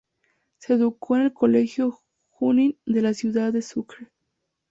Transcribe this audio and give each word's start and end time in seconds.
Se 0.57 0.73
educó 0.73 1.15
en 1.17 1.21
el 1.21 1.31
Colegio 1.33 2.01
Junín 2.31 2.75
de 2.87 3.03
la 3.03 3.13
ciudad 3.13 3.53
de 3.53 3.61
Sucre. 3.61 4.09